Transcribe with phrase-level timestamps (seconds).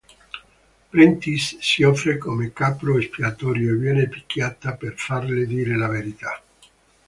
[0.89, 6.41] Prentiss si offre come capro espiatorio e viene picchiata per farle dire la verità.